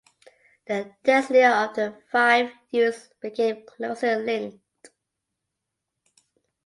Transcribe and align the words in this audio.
The 0.65 0.95
destiny 1.03 1.43
of 1.43 1.75
the 1.75 1.95
five 2.11 2.51
youths 2.71 3.11
became 3.21 3.63
closely 3.67 4.15
linked. 4.15 4.89